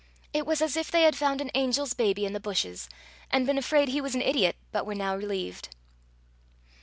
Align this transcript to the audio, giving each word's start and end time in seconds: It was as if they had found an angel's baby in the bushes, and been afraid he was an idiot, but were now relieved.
It 0.33 0.47
was 0.47 0.63
as 0.63 0.75
if 0.75 0.89
they 0.89 1.03
had 1.03 1.15
found 1.15 1.41
an 1.41 1.51
angel's 1.51 1.93
baby 1.93 2.25
in 2.25 2.33
the 2.33 2.39
bushes, 2.39 2.89
and 3.29 3.45
been 3.45 3.59
afraid 3.59 3.89
he 3.89 4.01
was 4.01 4.15
an 4.15 4.23
idiot, 4.23 4.55
but 4.71 4.87
were 4.87 4.95
now 4.95 5.15
relieved. 5.15 5.69